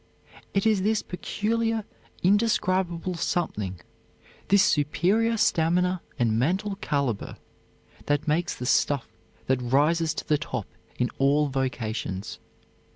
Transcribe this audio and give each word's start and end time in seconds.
It 0.55 0.65
is 0.65 0.81
this 0.81 1.03
peculiar, 1.03 1.85
indescribable 2.23 3.13
something; 3.17 3.79
this 4.47 4.63
superior 4.63 5.37
stamina 5.37 6.01
and 6.17 6.39
mental 6.39 6.77
caliber, 6.77 7.37
that 8.07 8.27
makes 8.27 8.55
the 8.55 8.65
stuff 8.65 9.07
that 9.45 9.61
rises 9.61 10.15
to 10.15 10.27
the 10.27 10.39
top 10.39 10.65
in 10.97 11.11
all 11.19 11.49
vocations. 11.49 12.39